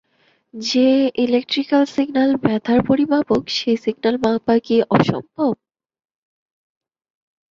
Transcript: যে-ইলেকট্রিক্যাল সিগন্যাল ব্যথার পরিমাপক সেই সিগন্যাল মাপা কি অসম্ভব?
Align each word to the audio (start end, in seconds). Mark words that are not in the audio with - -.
যে-ইলেকট্রিক্যাল 0.53 1.83
সিগন্যাল 1.85 2.31
ব্যথার 2.43 2.79
পরিমাপক 2.87 3.41
সেই 3.57 3.77
সিগন্যাল 3.77 4.15
মাপা 4.23 4.55
কি 4.59 4.75
অসম্ভব? 4.89 5.53